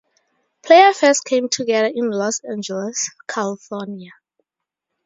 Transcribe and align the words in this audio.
Player 0.63 0.93
first 0.93 1.25
came 1.25 1.47
together 1.47 1.91
in 1.93 2.09
Los 2.09 2.39
Angeles, 2.43 3.11
California. 3.27 4.09